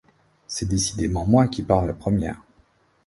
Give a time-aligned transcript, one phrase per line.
[0.47, 2.41] C’est décidément moi qui pars la première.